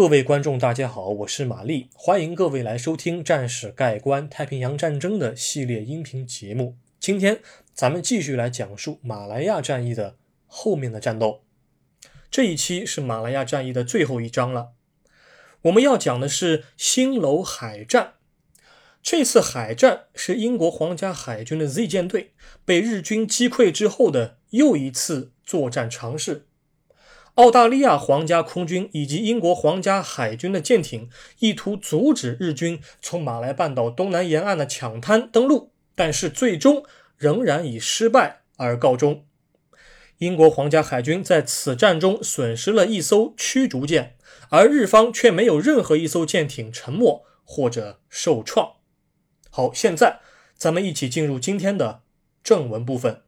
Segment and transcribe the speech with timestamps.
[0.00, 6.78] 各位观众，大家好，我是玛丽，欢迎各位来收听《战史概观太平洋战争》的系列音频节目。
[6.98, 7.42] 今天
[7.74, 10.16] 咱们继续来讲述马来亚战役的
[10.46, 11.42] 后面的战斗。
[12.30, 14.70] 这一期是马来亚战役的最后一章了，
[15.60, 18.14] 我们要讲的是新楼海战。
[19.02, 22.32] 这次海战是英国皇家海军的 Z 舰队
[22.64, 26.46] 被日军击溃之后的又一次作战尝试。
[27.40, 31.08] 澳大利亚皇家空军以及英国皇家海军的舰艇
[31.38, 36.84] 意图阻止日军从马来半岛东南沿岸的抢滩登陆，但是最终
[37.16, 39.24] 仍然以失败而告终。
[40.18, 44.16] 英国皇家海军在此战中损失了一艘驱逐舰，
[44.50, 48.72] 而日方却没有任何一艘舰艇沉没或者受创。
[49.48, 50.20] 好，现在
[50.58, 52.02] 咱们一起进入今天的
[52.44, 53.22] 正文部分。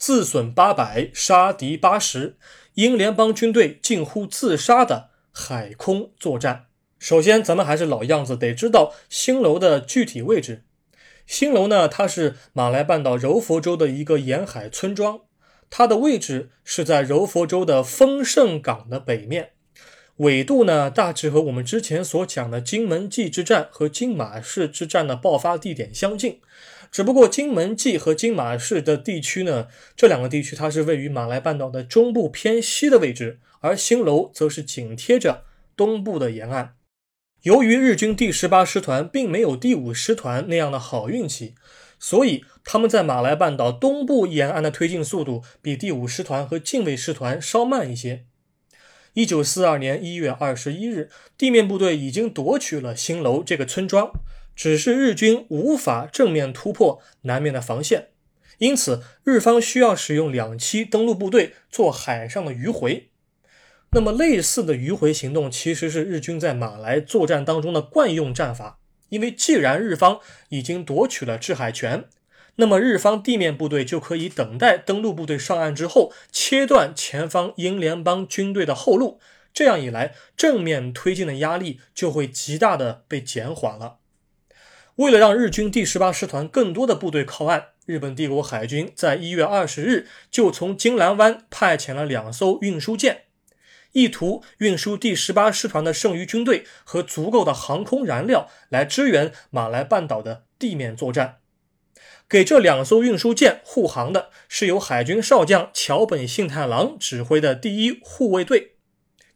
[0.00, 2.38] 自损八百，杀敌八十，
[2.72, 6.68] 英联邦军队近乎自杀的海空作战。
[6.98, 10.64] 首先，咱们还是老样子，得知道新楼的具体位置。
[11.26, 15.20] 新楼呢，它是马来半岛柔佛州的一个沿海村庄，
[15.68, 19.50] 它的位置是在柔佛州的丰盛港的北面，
[20.16, 26.40] 纬度呢大致和我们之前所讲的金门记之战和金马市之战的爆发地点相近。
[26.90, 35.44] 只不过金门记和金马市的地区呢，这两个地区它是位于马来半岛的中部偏西的位置，而新楼则是紧贴着
[35.76, 36.74] 东部的沿岸。
[37.42, 41.54] 由于日军第十八师团并没有第五师团那样的好运气，
[41.98, 48.24] 所以他们在马来半岛东部沿岸的推进速度比第五师团和近卫师团稍慢一些。
[49.14, 54.12] 一九四二年一月二十一日，地面部队已经夺取了新楼这个村庄。
[54.54, 58.08] 只是日军无法正面突破南面的防线，
[58.58, 63.10] 因此日方需要使用两栖登陆部队做海上的迂回。
[63.92, 68.78] 那么类似的迂回行动其实是日军在马来作战当中的惯用战法。
[69.08, 72.04] 因为既然日方已经夺取了制海权，
[72.56, 79.18] 那么日方地面部队就可以等待登陆部队上岸之后，切断前方英联邦军队的后路。
[79.52, 83.99] 这样一来，正面推进的压力就会极大的被减缓了。
[84.96, 93.22] 为了让日军第十八师团更多的部队靠岸，日本帝国海军在一月二十日就从金兰湾派遣了两艘运输舰，
[93.92, 101.38] 意图运输第十八师团的剩余军队和足够的航空燃料来支援马来半岛的地面作战。
[102.28, 108.72] 给这两艘运输舰护航的是由海军少将桥本信太郎指挥的第一护卫队，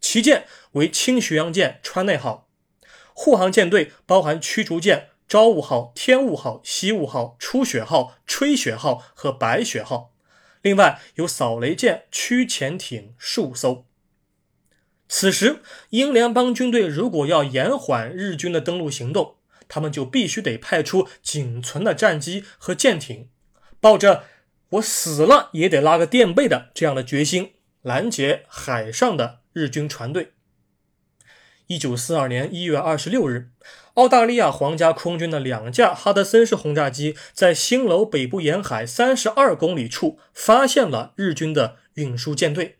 [0.00, 2.48] 旗舰为轻巡洋舰川内号，
[3.14, 5.08] 护航舰队包含驱逐舰。
[5.26, 10.12] 朝雾号、天雾号、西雾号、初雪号、吹雪号和白雪号，
[10.62, 13.86] 另外有扫雷舰、驱潜艇数艘。
[15.08, 19.36] 此时，英联邦军队如果要延缓日军的登陆行动，
[19.66, 23.28] 他们就必须得派出仅存的战机和舰艇，
[23.80, 24.24] 抱着
[24.70, 30.32] “我死了也得拉个垫背”的这样的决心，拦截海上的日军船队。
[31.66, 33.50] 一九四二年一月二十六日。
[33.94, 42.78] 澳大利亚皇家空军的两架哈德森式轰炸机在新楼北部沿海三十二公里处发现了日军的运输舰队。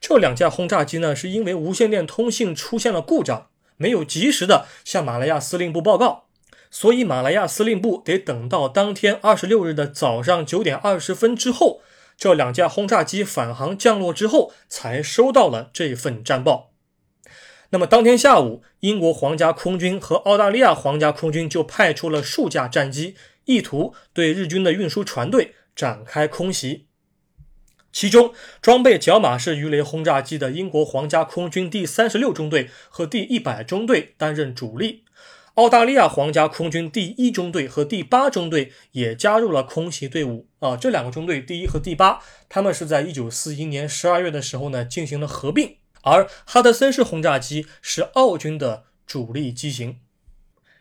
[0.00, 6.26] 这两架轰炸机呢，是因为无线电通信出现了故障，没有及时的向马来亚司令部报告，
[6.70, 11.80] 所以马来亚司令部得等到当天二十六日的早上九点二十分之后，
[12.16, 16.67] 这两架轰炸机返航降落之后，才收到了这份战报。
[17.70, 23.14] 那么当天下午，英国皇家空军和澳大利亚皇家空军就派出了数架战机，
[23.44, 26.86] 意图对日军的运输船队展开空袭。
[27.92, 28.32] 其中，
[28.62, 35.04] 装备角马式鱼雷轰炸机的英国皇家空军第三十六中队和第一百中队担任主力，
[35.54, 40.46] 澳大利亚皇家空军第一中队和第八中队也加入了空袭队伍。
[40.60, 45.76] 啊，这两个中队，第一和第八，他们是在一九四一年十二月的时候呢进行了合并。
[46.02, 50.00] 而哈德森式轰炸机是澳军的主力机型。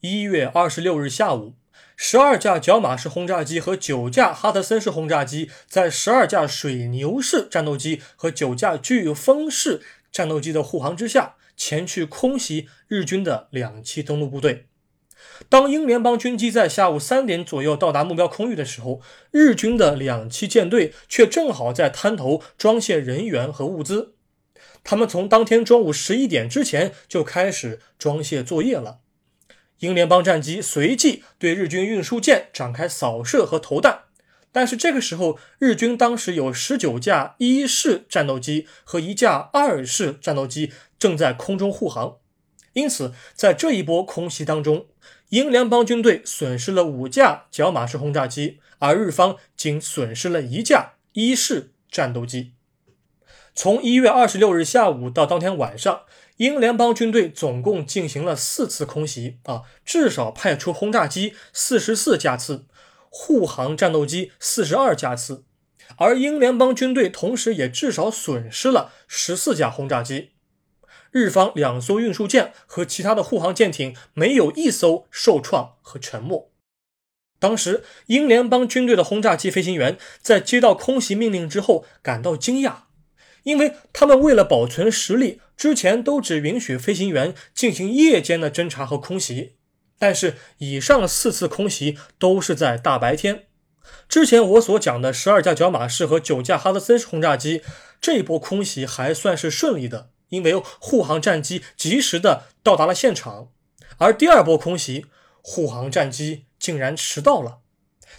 [0.00, 1.54] 一月二十六日下午，
[1.96, 9.82] 十二架角马式轰炸机和九架哈德森式轰炸机，在十二架水牛式战斗机和九架飓风式
[10.12, 14.66] 战斗机的护航之下，前去空袭日军的两栖登陆部队。
[15.48, 19.00] 当英联邦军机在下午三点左右到达目标空域的时候，
[19.32, 24.14] 日军的两栖舰队却正好在滩头装卸人员和物资。
[24.90, 29.00] 他们从当天中午十一点之前就开始装卸作业了。
[29.80, 34.04] 英联邦战机随即对日军运输舰展开扫射和投弹。
[34.50, 42.16] 但是这个时候，日军当时有十九架一式战斗机和一架二式战斗机正在空中护航，
[42.72, 44.86] 因此在这一波空袭当中，
[45.28, 52.54] 英联邦军队损失了五架角马式轰炸机，而日方仅损失了一架一式战斗机。
[53.60, 56.02] 从一月二十六日下午到当天晚上，
[56.36, 62.66] 英联邦军队总共进行了四次空袭，啊，至少派出轰炸机四十四架次。
[63.10, 65.42] 护航战斗机四十二架次，
[65.96, 70.30] 而英联邦军队同时也至少损失了十四架轰炸机。
[71.10, 76.52] 日方两艘运输舰和其他的护航舰艇没有一艘受创和沉没。
[77.40, 82.82] 当时，英联邦军队的轰炸机飞行员在接到空袭命令之后感到惊讶，
[83.48, 89.54] 因为他们为了保存实力，之前都只允许飞行员进行夜间的侦察和空袭。
[89.98, 93.46] 但是以上四次空袭都是在大白天。
[94.06, 97.62] 之前我所讲的十二架角马式和九架哈德森式轰炸机，
[98.02, 103.48] 这波空袭还算是顺利的，因为护航战机及时的到达了现场。
[103.96, 105.06] 而第二波空袭，
[105.40, 107.62] 护航战机竟然迟到了；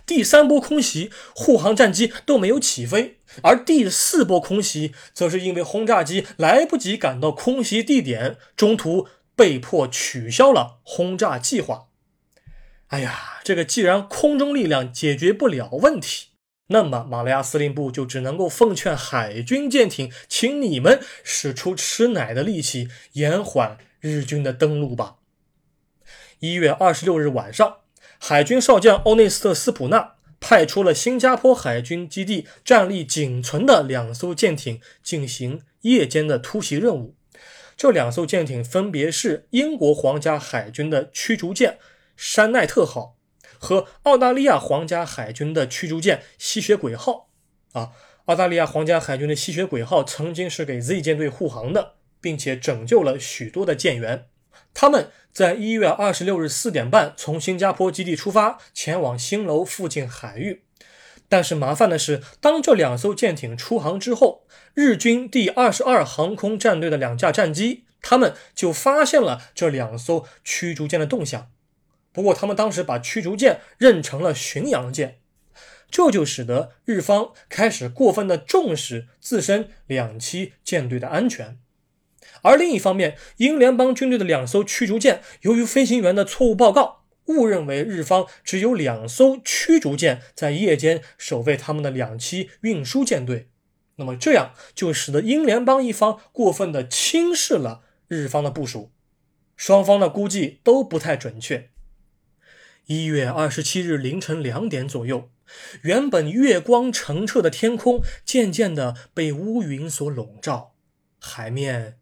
[0.08, 9.08] 第三波空袭，护航战机都没有起飞；而第四波空袭，则是因为轰炸机来不及赶到空袭地点，中途。
[9.40, 11.88] 被迫取消了轰炸计划。
[12.88, 16.32] 哎呀，这个既然空中力量解决不了问题，
[16.68, 25.20] 那么马来亚司令部就只能够奉劝海军舰艇，请你们使出吃奶的力气，延缓日军的登陆吧。
[26.40, 27.78] 一月二十六日晚上，
[28.18, 37.16] 海军少将欧内斯特·斯普纳派出了新加坡海军基地战力仅存的两艘舰艇进行夜间的突袭任务。
[37.78, 41.78] 这两艘舰艇分别是英国皇家海军的驱逐舰
[42.18, 43.16] “山奈特号”
[43.58, 47.30] 和澳大利亚皇家海军的驱逐舰“吸血鬼号”。
[47.74, 47.92] 啊，
[48.26, 54.29] 澳大利亚皇家海军的“吸血鬼号”曾经是给 Z 舰队护航的，并且拯救了许多的舰员。
[54.74, 60.64] 他们在一月二十六日四点半从新加坡基地出发，前往新楼附近海域。
[61.28, 71.52] 但是麻烦的是，当这两艘舰艇出航之后，日军第二十二航空战队的两架战机，他们就发现了这两艘驱逐舰的动向。
[72.12, 75.20] 不过，他们当时把驱逐舰认成了巡洋舰，
[75.92, 81.60] 这就使得日方开始过分的重视自身两栖舰队的安全。
[82.42, 86.98] 而另一方面，英联邦军队的两艘驱逐舰由于飞行员的错误报告。
[87.26, 93.50] 误认为日方只有两艘驱逐舰在夜间守卫他们的两栖运输舰队，
[93.98, 98.92] 那么这样就使得英联邦一方过分的轻视了日方的部署，
[99.56, 101.70] 双方的估计都不太准确。
[102.88, 105.30] 一月二十七日凌晨两点左右，
[105.84, 110.74] 原本月光澄澈的天空渐渐的被乌云所笼罩，
[111.20, 111.99] 海面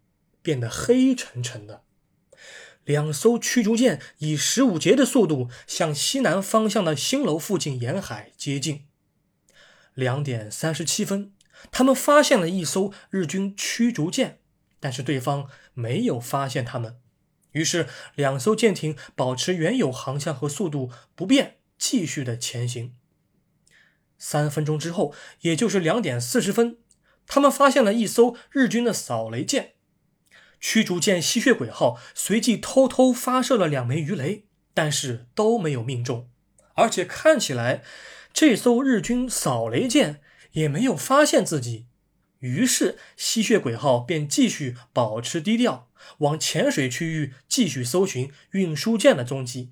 [0.48, 1.84] 变得黑沉沉的。
[2.86, 8.86] 两艘驱逐舰以十五节的速度向西南方向的新楼附近沿海接近。
[9.94, 11.34] 两点三十七分，
[11.70, 14.40] 他们发现了一艘日军驱逐舰，
[14.80, 16.98] 但是对方没有发现他们。
[17.52, 22.96] 于是，两艘舰艇保持原有航向和速度不变，继续的前行。
[24.18, 26.78] 三分钟之后，也就是两点四十分，
[27.26, 29.74] 他们发现了一艘日军的扫雷舰。
[30.60, 36.30] 驱逐舰“吸血鬼号”随即偷偷发射了两枚鱼雷，但是都没有命中，
[36.74, 37.84] 而且看起来
[38.34, 40.22] 这艘日军扫雷舰
[40.52, 41.88] 也没有发现自己。
[42.40, 49.72] 于是“吸血鬼号”便继续保持低调，往浅水区域继续搜寻运输舰的踪迹。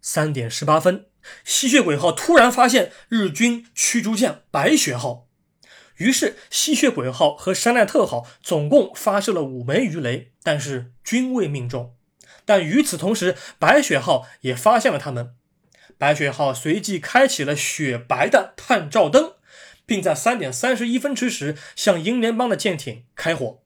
[0.00, 1.06] 三点十八分
[1.44, 5.28] ，“吸血鬼号”突然发现日军驱逐舰“白雪号”。
[5.98, 11.94] 于是，吸血鬼号和山奈特号总共发射了五枚鱼雷，但是均未命中。
[12.44, 15.34] 但与此同时，白雪号也发现了他们。
[15.96, 19.34] 白雪号随即开启了雪白的探照灯，
[19.86, 23.62] 并在三点三十一分之时向英联邦的舰艇开火。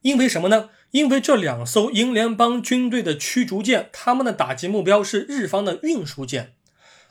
[0.00, 0.70] 因为什么呢？
[0.90, 6.54] 因为这两艘英联邦军队的驱逐舰，他们的打击目标是日方的运输舰。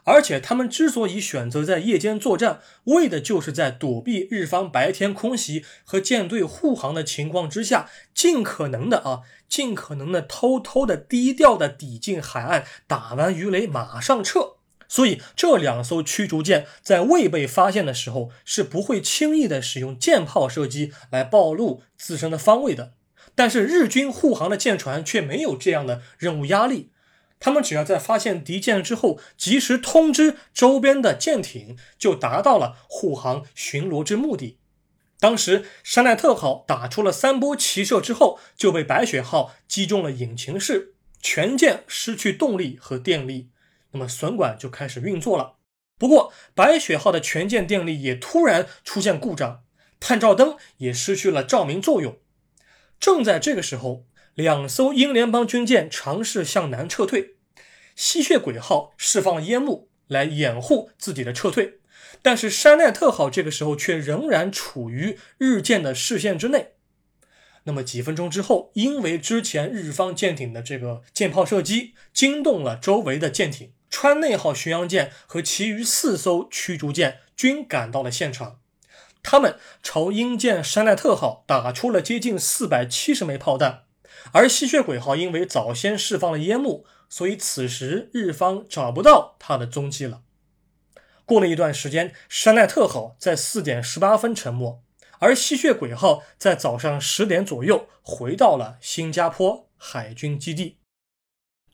[0.04, 14.56] 而且他们之所以选择在夜间作战，为的就是在躲避日方白天空袭和舰队护航的情况之下，尽可能的啊，尽可能的偷偷的、低调的抵近海岸，打完鱼雷马上撤。
[14.88, 22.92] 所以这两艘驱逐舰在未被发现的时候，是不会轻易的使用舰炮射击来暴露自身的方位的。
[23.34, 26.91] 但是日军护航的舰船却没有这样的任务压力。
[27.42, 34.60] 他们只要在发现敌舰之后，及时通知周边的舰艇，就达到了护航巡逻之目的。
[35.20, 43.50] 当时山奈特号打出了三波齐射之后，就被白雪号击中了引擎室，全舰失去动力和电力，
[43.92, 45.56] 那么损管就开始运作了。
[45.98, 49.64] 不过，白雪号的全舰电力也突然出现故障，
[50.00, 52.18] 探照灯也失去了照明作用。
[53.00, 57.36] 正在这个时候，两艘英联邦军舰尝试向南撤退，
[57.96, 61.80] 吸血鬼号释放烟幕来掩护自己的撤退，
[62.22, 66.74] 但是山奈特号这个时候却仍然处于日舰的视线之内。
[67.66, 78.62] 那么几分钟之后，因为之前日方舰艇的这个舰炮射击惊动了周围的舰艇，川内号巡洋舰和其余四艘驱逐舰均赶到了现场。
[79.22, 83.84] 他们朝英舰山奈特号打出了接近四百七十枚炮弹，
[84.32, 90.22] 而吸血鬼号因为早先释放了烟幕，所以此时日方找不到它的踪迹了。
[91.26, 94.84] 过了一段时间，山奈特号在四点十八分沉没，
[95.20, 100.78] 而吸血鬼号在早上十点左右回到了新加坡海军基地。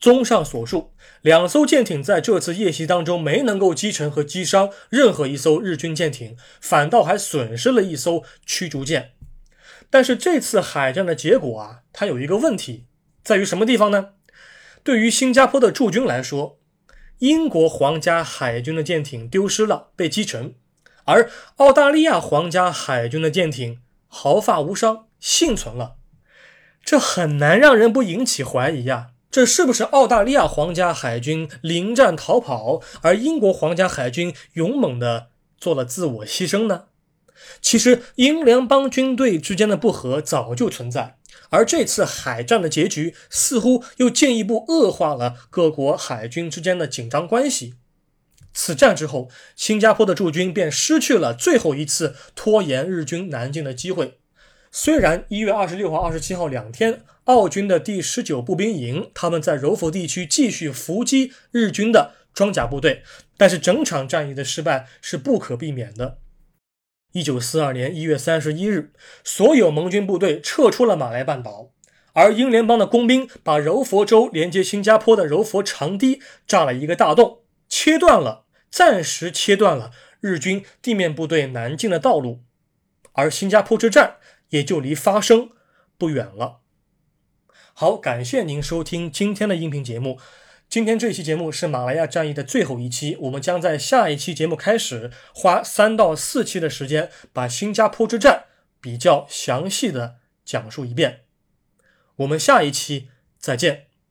[0.00, 9.17] 综上所述，两艘舰艇在这次夜袭当中没能够击沉和击伤任何一艘日军舰艇，反倒还损失了一艘驱逐舰。
[9.90, 12.86] 但是这次海战的结果啊，它有一个问题，
[13.22, 14.10] 在于什么地方呢？
[14.82, 16.58] 对于新加坡的驻军来说，
[17.18, 20.54] 英国皇家海军的舰艇丢失了，被击沉，
[21.04, 25.96] 而澳大利亚皇家海军的舰艇毫发无伤，幸存了。
[26.84, 29.08] 这很难让人不引起怀疑呀。
[29.30, 35.28] 这是不是澳大利亚皇家海军临战逃跑，而英国皇家海军勇猛地
[35.58, 36.84] 做了自我牺牲呢？
[37.60, 41.18] 其实，英联邦军队之间的不和早就存在，
[41.50, 47.74] 而这次海战的结局似乎又进一步恶化了各国海军之间的紧张关系。
[48.54, 54.18] 此战之后，新加坡的驻军便失去了最后一次拖延日军南进的机会。
[54.70, 63.02] 虽然一月二十六号、二十七号两天，澳军的第十九步兵营他们在柔佛地区继续伏击日军的装甲部队，
[63.36, 66.18] 但是整场战役的失败是不可避免的。
[67.12, 68.92] 一九四二年一月三十一日，
[69.24, 71.70] 所有盟军部队撤出了马来半岛，
[72.12, 82.40] 而英联邦的工兵把柔佛州连接新加坡的柔佛长堤炸了一个大洞，切断了，暂时切断了日军地面部队南进的道路，
[83.12, 84.16] 而新加坡之战。
[84.50, 85.50] 也就离发生
[85.98, 86.60] 不远了。
[87.74, 90.18] 好，感谢您收听今天的音频节目。
[90.68, 98.44] 今天这期节目是马来亚战役的最后一期，我们将在下一期节目开始花三到四期的时间，把新加坡之战
[98.78, 101.20] 比较详细的讲述一遍。
[102.16, 103.08] 我们下一期
[103.38, 103.87] 再见。